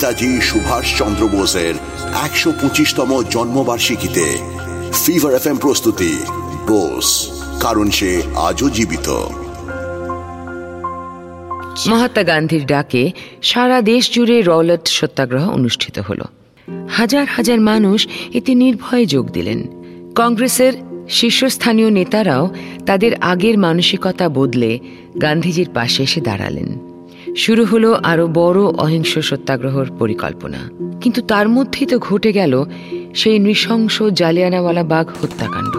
[0.00, 1.74] নেতাজি সুভাষ চন্দ্র বোসের
[2.22, 4.38] একশো পঁচিশতম জন্মবার্ষিকীতে
[5.06, 6.18] ফিভার এফ প্রস্তুতি,
[6.66, 7.28] বোস,
[7.60, 9.08] কারণ সে আজও জীবিত।
[11.88, 13.12] মহাত্মা গান্ধীর ডাকে
[13.42, 16.20] সারা দেশ জুড়ে রওলট সত্যাগ্রহ অনুষ্ঠিত হল।
[16.90, 19.60] হাজার হাজার মানুষ এতে নির্ভয়ে যোগ দিলেন।
[20.14, 20.72] কংগ্রেসের
[21.08, 22.54] শীর্ষস্থানীয় নেতারাও
[22.86, 24.78] তাদের আগের মানসিকতা বদলে
[25.22, 26.89] গান্ধীজির পাশে এসে দাঁড়ালেন।
[27.36, 32.64] শুরু হলো আরও বড় অহিংস সত্যাগ্রহর পরিকল্পনা। কিন্তু তার মধ্যেই তো ঘটে গেল
[33.14, 35.74] সেই নৃশংস জালিয়ানাওয়ালা বাঘ হত্যাকাণ্ড।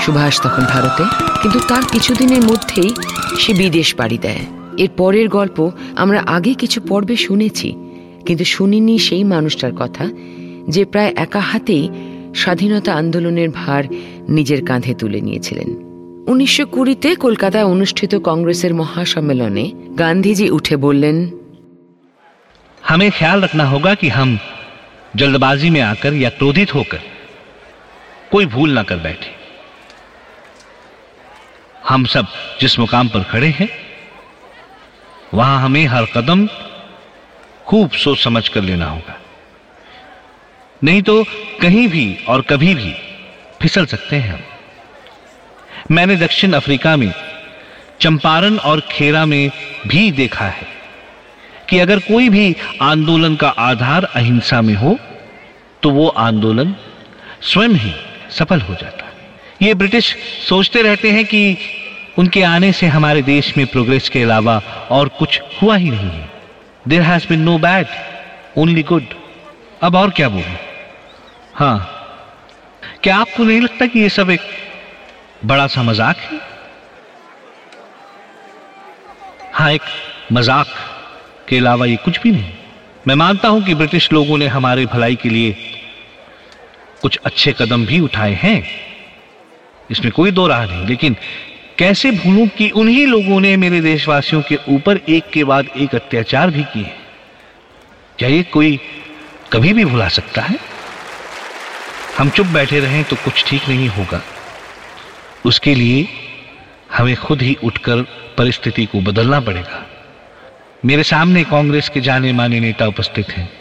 [0.00, 1.04] সুভাষ তখন ভারতে,
[1.42, 2.90] কিন্তু তার কিছুদিনের মধ্যেই
[3.38, 4.40] সে বিদেশ পাড়ি দেয়।
[4.78, 7.74] এর পরের গল্প আমরা আগে কিছু পর্বে শুনেছি,
[8.26, 10.08] কিন্তু শুনিনি সেই মানুষটার কথা,
[10.68, 11.88] যে প্রায় একা হাতেই
[12.34, 13.84] স্বাধীনতা আন্দোলনের ভার
[14.28, 15.91] নিজের কাঁধে তুলে নিয়েছিলেন।
[16.31, 19.65] উনিশশো কুড়িতে কলকাতায় অনুষ্ঠিত কংগ্রেসের মহাসম্মেলনে
[19.99, 21.17] গান্ধীজি উঠে বললেন
[22.81, 24.29] हमें ख्याल रखना होगा कि हम
[25.15, 27.01] जल्दबाजी में आकर या क्रोधित होकर
[28.31, 29.31] कोई भूल ना कर बैठे
[31.87, 32.25] हम सब
[32.61, 33.69] जिस मुकाम पर खड़े हैं
[35.33, 36.47] वहां हमें हर कदम
[37.67, 39.15] खूब सोच समझ कर लेना होगा
[40.81, 41.23] नहीं तो
[41.61, 42.93] कहीं भी और कभी भी
[43.61, 44.50] फिसल सकते हैं हम
[45.90, 47.12] मैंने दक्षिण अफ्रीका में,
[48.00, 49.50] चंपारण और खेरा में
[49.86, 50.66] भी देखा है
[51.68, 54.98] कि अगर कोई भी आंदोलन का आधार अहिंसा में हो
[55.82, 56.74] तो वो आंदोलन
[57.42, 57.92] स्वयं ही
[58.30, 59.12] सफल हो जाता है।
[59.62, 60.14] ये ब्रिटिश
[60.48, 61.56] सोचते रहते हैं कि
[62.18, 64.56] उनके आने से हमारे देश में प्रोग्रेस के अलावा
[64.90, 66.28] और कुछ हुआ ही नहीं है।
[66.88, 67.86] There has been no bad
[68.58, 69.14] only good
[69.82, 70.56] अब और क्या बोलूँ?
[71.54, 71.98] हाँ।
[73.02, 74.40] क्या आपको नहीं लगता कि ये सब एक
[75.44, 76.40] बड़ा सा मज़ाक है।
[79.52, 79.82] हाँ एक
[80.32, 80.66] मज़ाक
[81.48, 82.52] के अलावा ये कुछ भी नहीं।
[83.06, 85.56] मैं मानता हूँ कि ब्रिटिश लोगों ने हमारे भलाई के लिए
[87.02, 88.62] कुछ अच्छे कदम भी उठाए हैं।
[89.90, 91.16] इसमें कोई दो राह नहीं, लेकिन
[91.78, 96.50] कैसे भूलूं कि उन्हीं लोगों ने मेरे देशवासियों के ऊपर एक के बाद एक अत्याचार
[96.50, 96.92] भी किए
[98.18, 98.78] क्या ये कोई
[99.52, 100.58] कभी भी भुला सकता है?
[102.18, 104.20] हम चुप बैठे रहें तो कुछ ठीक नहीं होगा।
[105.46, 106.08] उसके लिए
[106.96, 108.02] हमें खुद ही उठकर
[108.38, 109.86] परिस्थिति को बदलना पड़ेगा।
[110.84, 113.52] मेरे सामने कांग्रेस के जाने माने नेता उपस्थित हैं।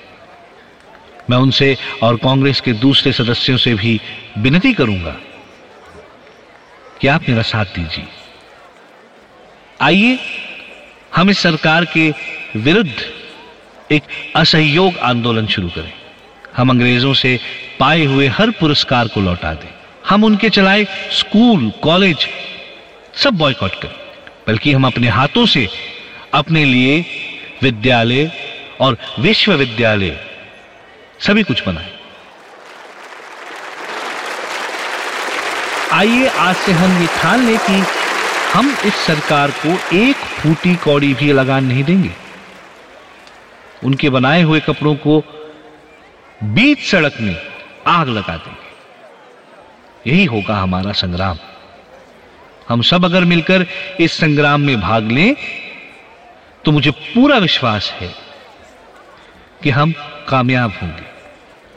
[1.29, 4.01] मैं उनसे और कांग्रेस के दूसरे सदस्यों से भी
[4.37, 5.15] विनती करूँगा
[7.01, 8.05] कि आप मेरा साथ दीजिए।
[9.81, 10.19] आइए,
[11.15, 12.13] हम इस सरकार के
[12.55, 13.11] विरुद्ध
[13.91, 14.03] एक
[14.35, 15.93] असहयोग आंदोलन शुरू करें।
[16.57, 17.39] हम अंग्रेज़ों से
[17.79, 19.80] पाए हुए हर पुरस्कार को लौटा दें।
[20.11, 22.27] हम उनके चलाए स्कूल, कॉलेज,
[23.15, 23.93] सब बॉयकॉट करें।
[24.47, 25.67] बल्कि हम अपने हाथों से
[26.33, 27.05] अपने लिए
[27.61, 28.31] विद्यालय
[28.79, 30.19] और विश्वविद्यालय
[31.19, 31.91] सभी कुछ बनाए।
[35.93, 37.83] आइए आज से हम ये ठान लें कि
[38.53, 42.11] हम इस सरकार को एक फूटी कौड़ी भी लगान नहीं देंगे।
[43.83, 45.19] उनके बनाए हुए कपड़ों को
[46.43, 47.35] बीच सड़क में
[47.87, 48.70] आग लगा देंगे।
[50.07, 51.37] यही होगा हमारा संग्राम।
[52.69, 53.65] हम सब अगर मिलकर
[53.99, 55.35] इस संग्राम में भाग लें
[56.65, 58.09] तो मुझे पूरा विश्वास है
[59.63, 59.93] कि हम
[60.29, 61.09] कामयाब होंगे।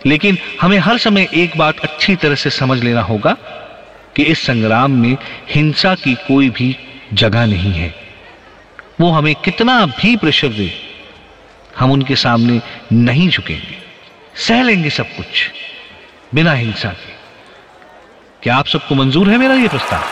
[0.06, 3.36] लेकिन हमें हर समय एक बात अच्छी तरह से समझ लेना होगा
[4.16, 5.16] कि इस संग्राम में
[5.50, 6.76] हिंसा की कोई भी
[7.12, 7.94] जगह नहीं है।
[9.00, 10.70] वो हमें कितना भी प्रेशर दे,
[11.78, 12.60] हम उनके सामने
[12.92, 13.78] नहीं झुकेंगे।
[14.36, 15.50] सह लेंगे सब कुछ
[16.34, 17.13] बिना हिंसा के।
[18.44, 20.03] क्या आप सबको मंजूर है मेरा ये प्रस्ताव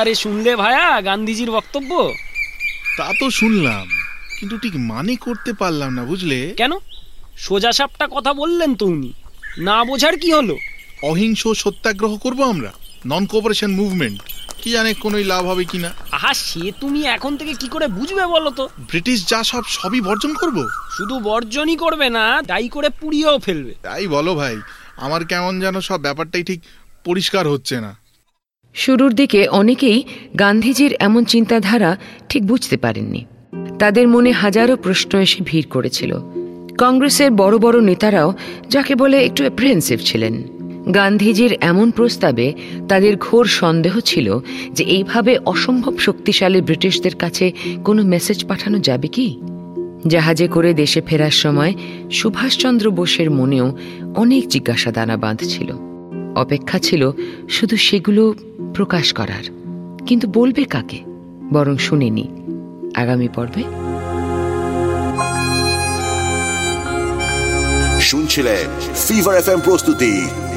[0.00, 1.90] আরে শুনলে ভায়া গান্ধীজির বক্তব্য
[2.98, 3.86] তা তো শুনলাম
[4.38, 6.72] কিন্তু ঠিক মানে করতে পারলাম না বুঝলে কেন
[7.38, 9.10] সোজা সাপটা কথা বললেন তো উনি
[9.60, 10.54] না বোঝার কি হলো
[11.02, 12.70] অহিংস সত্যাগ্রহ করব আমরা
[13.06, 14.18] নন কোঅপারেশন মুভমেন্ট
[14.63, 15.93] কি জানে কোনোই লাভ হবে কিনা?
[16.11, 18.69] আহা সে তুমি এখন থেকে কি করে বুঝবে বলো তো?
[18.79, 20.67] ব্রিটিশ যা সব সবই বর্জন করব?
[20.97, 24.57] শুধু বর্জনই করবে না দায়ী করে পুড়িয়েও ফেলবে। তাই বলো ভাই
[24.97, 26.61] আমার কেমন যেন সব ব্যাপারটাই ঠিক
[27.03, 27.95] পরিষ্কার হচ্ছে না।
[28.73, 30.03] শুরুর দিকে অনেকেই
[30.39, 31.97] গান্ধীজির এমন চিন্তাধারা
[32.29, 33.25] ঠিক বুঝতে পারেননি।
[33.79, 36.17] তাদের মনে হাজারো প্রশ্ন এসে ভিড় করেছিল।
[36.77, 38.33] কংগ্রেসের বড় বড় নেতারাও
[38.69, 42.53] যাকে বলে একটু অ্যাপ্রিহেন্সিভ ছিলেন। গান্ধীজির এমন প্রস্তাবে
[42.89, 44.39] তাদের ঘোর সন্দেহ ছিল
[44.71, 47.51] যে এইভাবে অসম্ভব শক্তিশালী ব্রিটিশদের কাছে
[47.83, 49.39] কোনো মেসেজ পাঠানো যাবে কি?
[50.07, 51.73] জাহাজে করে দেশে ফেরার সময়
[52.11, 53.77] সুভাষচন্দ্র বোসের মনেও
[54.15, 55.73] অনেক জিজ্ঞাসা দানা বাঁধছিল
[56.35, 57.11] অপেক্ষা ছিল
[57.49, 58.33] শুধু সেগুলো
[58.73, 59.43] প্রকাশ করার।
[60.05, 60.97] কিন্তু বলবে কাকে?
[61.53, 62.27] বরং শুনিনি।
[62.95, 63.63] আগামী পর্বে
[68.01, 70.25] শুনছিলেন ফিভার এফ প্রস্তুতি।